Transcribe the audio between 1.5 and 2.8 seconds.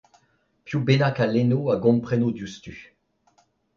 a gompreno diouzhtu.